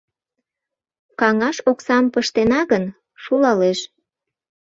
Каҥаж 1.19 1.57
оксам 1.71 2.05
пыштена 2.13 2.61
гын, 2.71 2.85
шулалеш. 3.23 3.79